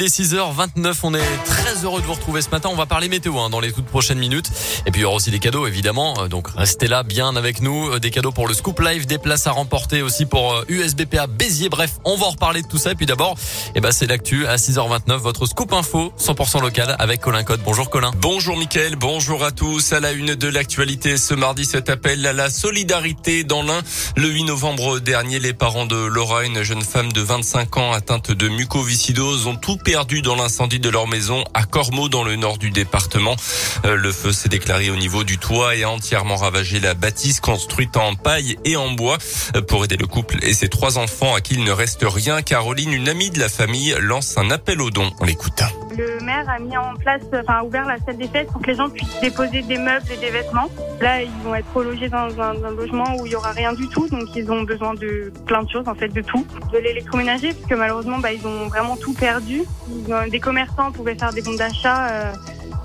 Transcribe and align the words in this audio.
Les 0.00 0.10
6h29, 0.10 0.94
on 1.02 1.12
est 1.12 1.44
très 1.44 1.84
heureux 1.84 2.00
de 2.00 2.06
vous 2.06 2.12
retrouver 2.12 2.40
ce 2.40 2.50
matin. 2.50 2.68
On 2.70 2.76
va 2.76 2.86
parler 2.86 3.08
météo 3.08 3.36
hein, 3.40 3.50
dans 3.50 3.58
les 3.58 3.72
toutes 3.72 3.86
prochaines 3.86 4.20
minutes. 4.20 4.48
Et 4.86 4.92
puis 4.92 5.00
il 5.00 5.02
y 5.02 5.04
aura 5.04 5.16
aussi 5.16 5.32
des 5.32 5.40
cadeaux 5.40 5.66
évidemment. 5.66 6.14
Euh, 6.20 6.28
donc 6.28 6.46
restez 6.54 6.86
là 6.86 7.02
bien 7.02 7.34
avec 7.34 7.60
nous. 7.62 7.90
Euh, 7.90 7.98
des 7.98 8.12
cadeaux 8.12 8.30
pour 8.30 8.46
le 8.46 8.54
Scoop 8.54 8.78
Live, 8.78 9.06
des 9.06 9.18
places 9.18 9.48
à 9.48 9.50
remporter 9.50 10.02
aussi 10.02 10.24
pour 10.24 10.62
USBPA 10.68 11.24
euh, 11.24 11.26
Béziers. 11.26 11.68
Bref, 11.68 11.94
on 12.04 12.16
va 12.16 12.26
en 12.26 12.30
reparler 12.30 12.62
de 12.62 12.68
tout 12.68 12.78
ça. 12.78 12.92
Et 12.92 12.94
puis 12.94 13.06
d'abord, 13.06 13.36
eh 13.74 13.80
ben, 13.80 13.90
c'est 13.90 14.06
l'actu 14.06 14.46
à 14.46 14.54
6h29, 14.54 15.16
votre 15.16 15.46
Scoop 15.46 15.72
Info 15.72 16.12
100% 16.16 16.62
local 16.62 16.94
avec 17.00 17.20
Colin 17.20 17.42
Code. 17.42 17.62
Bonjour 17.64 17.90
Colin. 17.90 18.12
Bonjour 18.20 18.56
Mickaël, 18.56 18.94
bonjour 18.94 19.42
à 19.42 19.50
tous. 19.50 19.92
À 19.92 19.98
la 19.98 20.12
une 20.12 20.36
de 20.36 20.46
l'actualité 20.46 21.16
ce 21.16 21.34
mardi, 21.34 21.64
cet 21.64 21.90
appel 21.90 22.24
à 22.24 22.32
la 22.32 22.50
solidarité 22.50 23.42
dans 23.42 23.64
l'Ain. 23.64 23.80
Le 24.14 24.28
8 24.28 24.44
novembre 24.44 25.00
dernier, 25.00 25.40
les 25.40 25.54
parents 25.54 25.86
de 25.86 25.96
Laura, 25.96 26.44
une 26.44 26.62
jeune 26.62 26.82
femme 26.82 27.12
de 27.12 27.20
25 27.20 27.76
ans 27.78 27.92
atteinte 27.92 28.30
de 28.30 28.46
mucoviscidose, 28.46 29.48
ont 29.48 29.56
tout 29.56 29.76
perdu 29.88 30.20
dans 30.20 30.36
l'incendie 30.36 30.80
de 30.80 30.90
leur 30.90 31.08
maison 31.08 31.44
à 31.54 31.64
Cormeaux 31.64 32.10
dans 32.10 32.22
le 32.22 32.36
nord 32.36 32.58
du 32.58 32.68
département. 32.68 33.36
Euh, 33.86 33.96
le 33.96 34.12
feu 34.12 34.32
s'est 34.32 34.50
déclaré 34.50 34.90
au 34.90 34.96
niveau 34.96 35.24
du 35.24 35.38
toit 35.38 35.76
et 35.76 35.82
a 35.82 35.88
entièrement 35.88 36.36
ravagé 36.36 36.78
la 36.78 36.92
bâtisse 36.92 37.40
construite 37.40 37.96
en 37.96 38.14
paille 38.14 38.58
et 38.66 38.76
en 38.76 38.90
bois. 38.90 39.16
Euh, 39.56 39.62
pour 39.62 39.82
aider 39.84 39.96
le 39.96 40.06
couple 40.06 40.44
et 40.44 40.52
ses 40.52 40.68
trois 40.68 40.98
enfants 40.98 41.34
à 41.34 41.40
qui 41.40 41.54
il 41.54 41.64
ne 41.64 41.72
reste 41.72 42.04
rien, 42.06 42.42
Caroline, 42.42 42.92
une 42.92 43.08
amie 43.08 43.30
de 43.30 43.40
la 43.40 43.48
famille, 43.48 43.96
lance 43.98 44.36
un 44.36 44.50
appel 44.50 44.82
aux 44.82 44.90
dons. 44.90 45.10
On 45.20 45.24
l'écoute. 45.24 45.62
Le 45.96 46.20
maire 46.22 46.48
a 46.48 46.58
mis 46.58 46.76
en 46.76 46.94
place, 46.94 47.22
enfin 47.32 47.62
ouvert 47.62 47.86
la 47.86 47.98
salle 47.98 48.18
des 48.18 48.28
fêtes 48.28 48.48
pour 48.48 48.60
que 48.60 48.66
les 48.66 48.76
gens 48.76 48.90
puissent 48.90 49.20
déposer 49.22 49.62
des 49.62 49.78
meubles 49.78 50.06
et 50.12 50.18
des 50.18 50.30
vêtements. 50.30 50.68
Là, 51.00 51.22
ils 51.22 51.30
vont 51.42 51.54
être 51.54 51.74
relogés 51.74 52.10
dans 52.10 52.28
un, 52.40 52.52
logement 52.70 53.16
où 53.18 53.26
il 53.26 53.32
y 53.32 53.34
aura 53.34 53.52
rien 53.52 53.72
du 53.72 53.88
tout, 53.88 54.06
donc 54.08 54.28
ils 54.36 54.48
ont 54.52 54.62
besoin 54.62 54.94
de 54.94 55.32
plein 55.46 55.62
de 55.62 55.70
choses, 55.70 55.88
en 55.88 55.94
fait, 55.94 56.08
de 56.08 56.20
tout, 56.20 56.46
de 56.72 56.78
l'électroménager, 56.78 57.54
parce 57.54 57.66
que 57.66 57.74
malheureusement, 57.74 58.18
bah, 58.18 58.32
ils 58.32 58.46
ont 58.46 58.68
vraiment 58.68 58.96
tout 58.96 59.14
perdu. 59.14 59.62
Des 60.30 60.40
commerçants 60.40 60.92
pouvaient 60.92 61.14
faire 61.14 61.32
des 61.32 61.42
bons 61.42 61.56
d'achat. 61.56 62.08
Euh, 62.08 62.32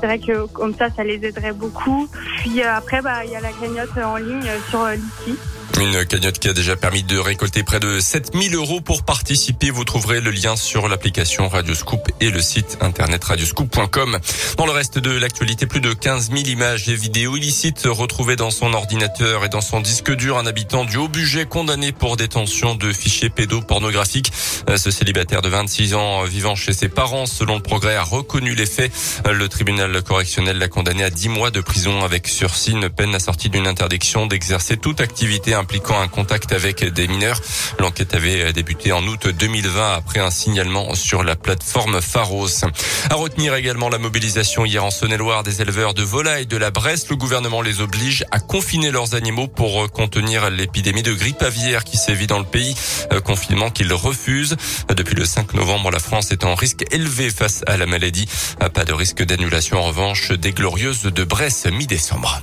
c'est 0.00 0.06
vrai 0.06 0.18
que 0.18 0.46
comme 0.46 0.74
ça, 0.74 0.88
ça 0.90 1.04
les 1.04 1.24
aiderait 1.24 1.52
beaucoup. 1.52 2.08
Puis 2.38 2.62
euh, 2.62 2.74
après, 2.74 3.02
bah, 3.02 3.24
il 3.24 3.30
y 3.30 3.36
a 3.36 3.40
la 3.40 3.52
cagnotte 3.52 3.96
en 3.98 4.16
ligne 4.16 4.48
sur 4.70 4.80
euh, 4.80 4.94
l'ICI. 4.94 5.38
Une 5.80 6.04
cagnotte 6.04 6.38
qui 6.38 6.48
a 6.48 6.52
déjà 6.52 6.76
permis 6.76 7.02
de 7.04 7.16
récolter 7.16 7.62
près 7.62 7.80
de 7.80 8.00
7000 8.00 8.54
euros 8.54 8.82
pour 8.82 9.02
participer. 9.02 9.70
Vous 9.70 9.84
trouverez 9.84 10.20
le 10.20 10.30
lien 10.30 10.54
sur 10.54 10.88
l'application 10.88 11.48
Radioscoop 11.48 12.06
et 12.20 12.30
le 12.30 12.42
site 12.42 12.76
internet 12.82 13.24
radioscoop.com. 13.24 14.18
Dans 14.58 14.66
le 14.66 14.72
reste 14.72 14.98
de 14.98 15.10
l'actualité, 15.10 15.64
plus 15.64 15.80
de 15.80 15.94
15 15.94 16.32
000 16.32 16.42
images 16.48 16.90
et 16.90 16.94
vidéos 16.94 17.34
illicites 17.34 17.84
retrouvées 17.86 18.36
dans 18.36 18.50
son 18.50 18.74
ordinateur 18.74 19.46
et 19.46 19.48
dans 19.48 19.62
son 19.62 19.80
disque 19.80 20.14
dur. 20.14 20.36
Un 20.36 20.44
habitant 20.44 20.84
du 20.84 20.98
Haut-Budget 20.98 21.46
condamné 21.46 21.92
pour 21.92 22.18
détention 22.18 22.74
de 22.74 22.92
fichiers 22.92 23.30
pédopornographiques. 23.30 24.32
Ce 24.76 24.90
célibataire 24.90 25.40
de 25.40 25.48
26 25.48 25.94
ans 25.94 26.24
vivant 26.24 26.56
chez 26.56 26.74
ses 26.74 26.90
parents, 26.90 27.24
selon 27.24 27.56
le 27.56 27.62
progrès, 27.62 27.96
a 27.96 28.04
reconnu 28.04 28.54
les 28.54 28.66
faits. 28.66 28.92
Le 29.24 29.48
tribunal 29.48 30.02
correctionnel 30.02 30.58
l'a 30.58 30.68
condamné 30.68 31.04
à 31.04 31.10
10 31.10 31.30
mois 31.30 31.50
de 31.50 31.62
prison 31.62 32.04
avec 32.04 32.28
sursis, 32.28 32.72
une 32.72 32.90
peine 32.90 33.14
assortie 33.14 33.48
d'une 33.48 33.66
interdiction 33.66 34.26
d'exercer 34.26 34.76
toute 34.76 35.00
activité 35.00 35.54
impliquant 35.70 36.00
un 36.00 36.08
contact 36.08 36.50
avec 36.50 36.84
des 36.84 37.06
mineurs. 37.06 37.40
L'enquête 37.78 38.16
avait 38.16 38.52
débuté 38.52 38.90
en 38.90 39.06
août 39.06 39.28
2020 39.28 39.92
après 39.92 40.18
un 40.18 40.32
signalement 40.32 40.96
sur 40.96 41.22
la 41.22 41.36
plateforme 41.36 42.00
Pharos. 42.00 42.64
À 43.08 43.14
retenir 43.14 43.54
également 43.54 43.88
la 43.88 43.98
mobilisation 43.98 44.64
hier 44.64 44.84
en 44.84 44.90
Saône-et-Loire 44.90 45.44
des 45.44 45.62
éleveurs 45.62 45.94
de 45.94 46.02
volailles 46.02 46.48
de 46.48 46.56
la 46.56 46.72
Bresse. 46.72 47.08
Le 47.08 47.14
gouvernement 47.14 47.62
les 47.62 47.80
oblige 47.80 48.24
à 48.32 48.40
confiner 48.40 48.90
leurs 48.90 49.14
animaux 49.14 49.46
pour 49.46 49.92
contenir 49.92 50.50
l'épidémie 50.50 51.04
de 51.04 51.12
grippe 51.12 51.42
aviaire 51.42 51.84
qui 51.84 51.96
sévit 51.96 52.26
dans 52.26 52.40
le 52.40 52.44
pays. 52.44 52.74
Euh, 53.12 53.20
confinement 53.20 53.70
qu'ils 53.70 53.92
refusent. 53.92 54.56
Depuis 54.88 55.14
le 55.14 55.24
5 55.24 55.54
novembre, 55.54 55.92
la 55.92 56.00
France 56.00 56.32
est 56.32 56.42
en 56.42 56.56
risque 56.56 56.84
élevé 56.90 57.30
face 57.30 57.62
à 57.68 57.76
la 57.76 57.86
maladie. 57.86 58.26
Pas 58.74 58.84
de 58.84 58.92
risque 58.92 59.22
d'annulation 59.22 59.78
en 59.78 59.82
revanche 59.82 60.32
des 60.32 60.50
glorieuses 60.50 61.02
de 61.02 61.22
Bresse 61.22 61.66
mi-décembre. 61.66 62.42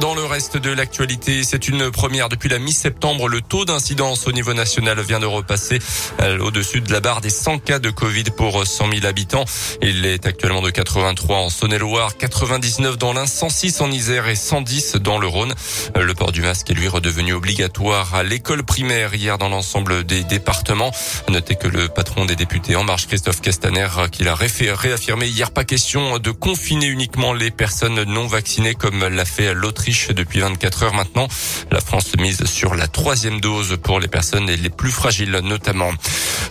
Dans 0.00 0.14
le 0.14 0.24
reste 0.26 0.58
de 0.58 0.70
l'actualité, 0.70 1.42
c'est 1.42 1.68
une 1.68 1.90
première 1.90 2.28
depuis 2.28 2.50
la 2.50 2.58
mi-septembre. 2.58 3.28
Le 3.28 3.40
taux 3.40 3.64
d'incidence 3.64 4.26
au 4.26 4.32
niveau 4.32 4.52
national 4.52 5.00
vient 5.00 5.20
de 5.20 5.26
repasser 5.26 5.78
euh, 6.20 6.38
au-dessus 6.40 6.82
de 6.82 6.92
la 6.92 7.00
barre 7.00 7.22
des 7.22 7.30
100 7.30 7.60
cas 7.60 7.78
de 7.78 7.88
Covid 7.88 8.24
pour 8.36 8.66
100 8.66 8.90
000 8.92 9.06
habitants. 9.06 9.46
Il 9.80 10.04
est 10.04 10.26
actuellement 10.26 10.60
de 10.60 10.68
83 10.68 11.38
en 11.38 11.48
Saône-et-Loire, 11.48 12.18
99 12.18 12.98
dans 12.98 13.14
l'Ain, 13.14 13.26
106 13.26 13.80
en 13.80 13.90
Isère 13.90 14.28
et 14.28 14.36
110 14.36 14.96
dans 14.96 15.18
le 15.18 15.28
Rhône. 15.28 15.54
Le 15.94 16.14
port 16.14 16.30
du 16.30 16.42
masque 16.42 16.70
est 16.70 16.74
lui 16.74 16.88
redevenu 16.88 17.32
obligatoire 17.32 18.14
à 18.14 18.22
l'école 18.22 18.64
primaire 18.64 19.14
hier 19.14 19.38
dans 19.38 19.48
l'ensemble 19.48 20.04
des 20.04 20.24
départements. 20.24 20.92
Notez 21.30 21.56
que 21.56 21.68
le 21.68 21.88
patron 21.88 22.26
des 22.26 22.36
députés 22.36 22.76
En 22.76 22.84
Marche, 22.84 23.06
Christophe 23.06 23.40
Castaner, 23.40 23.88
qu'il 24.12 24.28
a 24.28 24.34
réaffirmé 24.34 25.26
hier, 25.26 25.50
pas 25.52 25.64
question 25.64 26.18
de 26.18 26.30
confiner 26.30 26.86
uniquement 26.86 27.32
les 27.32 27.50
personnes 27.50 28.02
non 28.02 28.26
vaccinées 28.26 28.74
comme 28.74 29.06
l'a 29.06 29.24
fait 29.24 29.54
l'autre 29.54 29.85
depuis 29.86 30.40
24 30.40 30.82
heures 30.82 30.94
maintenant. 30.94 31.28
La 31.70 31.80
France 31.80 32.16
mise 32.18 32.44
sur 32.46 32.74
la 32.74 32.88
troisième 32.88 33.40
dose 33.40 33.76
pour 33.80 34.00
les 34.00 34.08
personnes 34.08 34.46
les 34.46 34.70
plus 34.70 34.90
fragiles 34.90 35.40
notamment. 35.44 35.90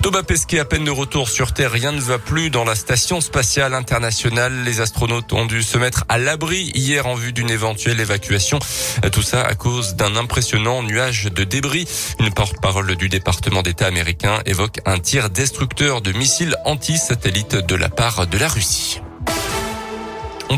Thomas 0.01 0.23
Pesquet 0.23 0.59
à 0.59 0.65
peine 0.65 0.85
de 0.85 0.91
retour 0.91 1.27
sur 1.27 1.53
Terre, 1.53 1.71
rien 1.71 1.91
ne 1.91 1.99
va 1.99 2.17
plus 2.17 2.49
dans 2.49 2.63
la 2.63 2.75
station 2.75 3.19
spatiale 3.19 3.73
internationale. 3.73 4.63
Les 4.63 4.79
astronautes 4.79 5.33
ont 5.33 5.45
dû 5.45 5.63
se 5.63 5.77
mettre 5.77 6.05
à 6.07 6.17
l'abri 6.17 6.71
hier 6.75 7.07
en 7.07 7.15
vue 7.15 7.33
d'une 7.33 7.49
éventuelle 7.49 7.99
évacuation. 7.99 8.59
Tout 9.11 9.21
ça 9.21 9.41
à 9.41 9.55
cause 9.55 9.95
d'un 9.95 10.15
impressionnant 10.15 10.81
nuage 10.81 11.25
de 11.25 11.43
débris. 11.43 11.87
Une 12.19 12.33
porte-parole 12.33 12.95
du 12.95 13.09
département 13.09 13.63
d'État 13.63 13.87
américain 13.87 14.39
évoque 14.45 14.79
un 14.85 14.99
tir 14.99 15.29
destructeur 15.29 16.01
de 16.01 16.13
missiles 16.13 16.55
anti-satellites 16.63 17.55
de 17.55 17.75
la 17.75 17.89
part 17.89 18.27
de 18.27 18.37
la 18.37 18.47
Russie. 18.47 19.01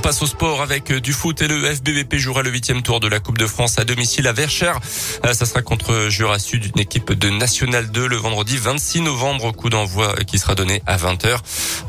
Passe 0.08 0.22
au 0.22 0.26
sport 0.26 0.62
avec 0.62 0.90
euh, 0.90 1.02
du 1.02 1.12
foot 1.12 1.42
et 1.42 1.50
le 1.50 1.70
FBVP 1.76 2.18
jouera 2.18 2.42
le 2.42 2.50
huitième 2.50 2.82
tour 2.82 3.02
de 3.02 3.10
la 3.10 3.20
Coupe 3.20 3.38
de 3.38 3.46
France 3.46 3.78
à 3.78 3.84
domicile 3.84 4.26
à 4.28 4.32
Verchères. 4.32 4.80
Euh, 5.26 5.34
ça 5.34 5.46
sera 5.46 5.62
contre 5.62 6.08
Jura 6.08 6.40
Sud, 6.40 6.72
une 6.74 6.82
équipe 6.82 7.12
de 7.12 7.30
National 7.30 7.92
2 7.92 8.08
le 8.08 8.16
vendredi 8.16 8.56
26 8.56 9.02
novembre. 9.02 9.52
Coup 9.52 9.70
d'envoi 9.70 10.16
qui 10.26 10.40
sera 10.40 10.56
donné 10.56 10.82
à 10.86 10.96
20h. 10.96 11.40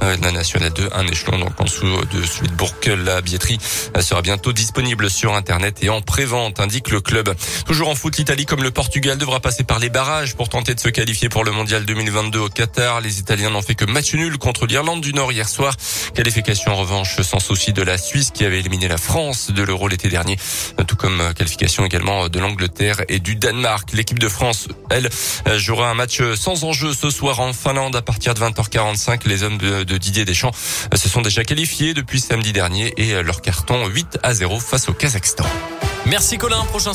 Euh, 0.02 0.16
la 0.20 0.32
National 0.32 0.72
2, 0.72 0.88
un 0.94 1.06
échelon 1.06 1.38
donc 1.38 1.60
en 1.60 1.64
dessous 1.64 1.86
de 2.12 2.26
celui 2.26 2.48
de 2.48 2.54
Bourg. 2.54 2.74
La 3.04 3.20
billetterie 3.20 3.58
sera 4.00 4.20
bientôt 4.20 4.52
disponible 4.52 5.10
sur 5.10 5.34
Internet 5.36 5.78
et 5.82 5.88
en 5.88 6.00
prévente, 6.00 6.58
indique 6.58 6.90
le 6.90 7.00
club. 7.00 7.32
Toujours 7.66 7.88
en 7.88 7.94
foot, 7.94 8.16
l'Italie 8.16 8.46
comme 8.46 8.64
le 8.64 8.72
Portugal 8.72 9.16
devra 9.16 9.38
passer 9.38 9.62
par 9.62 9.78
les 9.78 9.90
barrages 9.90 10.34
pour 10.34 10.48
tenter 10.48 10.74
de 10.74 10.80
se 10.80 10.88
qualifier 10.88 11.28
pour 11.28 11.44
le 11.44 11.52
Mondial 11.52 11.84
2022 11.84 12.40
au 12.40 12.48
Qatar. 12.48 13.00
Les 13.00 13.20
Italiens 13.20 13.50
n'ont 13.50 13.62
fait 13.62 13.76
que 13.76 13.84
match 13.84 14.12
nul 14.14 14.38
contre 14.38 14.66
l'Irlande 14.66 15.02
du 15.02 15.12
Nord 15.12 15.30
hier 15.30 15.48
soir. 15.48 15.76
Qualification 16.14 16.72
en 16.72 16.76
revanche 16.76 17.22
sans 17.22 17.38
souci 17.38 17.72
de 17.72 17.82
la 17.82 17.96
Suisse 18.08 18.30
qui 18.30 18.46
avait 18.46 18.60
éliminé 18.60 18.88
la 18.88 18.96
France 18.96 19.50
de 19.50 19.62
l'Euro 19.62 19.86
l'été 19.86 20.08
dernier, 20.08 20.38
tout 20.86 20.96
comme 20.96 21.20
euh, 21.20 21.34
qualification 21.34 21.84
également 21.84 22.30
de 22.30 22.38
l'Angleterre 22.38 23.02
et 23.10 23.18
du 23.18 23.36
Danemark. 23.36 23.90
L'équipe 23.92 24.18
de 24.18 24.30
France, 24.30 24.66
elle, 24.88 25.10
euh, 25.46 25.58
jouera 25.58 25.90
un 25.90 25.94
match 25.94 26.22
sans 26.34 26.64
enjeu 26.64 26.94
ce 26.94 27.10
soir 27.10 27.38
en 27.40 27.52
Finlande 27.52 27.94
à 27.96 28.00
partir 28.00 28.32
de 28.32 28.40
20h45. 28.40 29.28
Les 29.28 29.42
hommes 29.42 29.58
de, 29.58 29.98
Didier 29.98 30.24
Deschamps 30.24 30.52
euh, 30.94 30.96
se 30.96 31.10
sont 31.10 31.20
déjà 31.20 31.44
qualifiés 31.44 31.92
depuis 31.92 32.18
samedi 32.18 32.54
dernier 32.54 32.94
et 32.96 33.22
leur 33.22 33.42
carton 33.42 33.86
8 33.86 34.20
à 34.22 34.32
0 34.32 34.58
face 34.58 34.88
au 34.88 34.94
Kazakhstan. 34.94 35.44
Merci 36.06 36.38
Colin, 36.38 36.64
prochain 36.64 36.94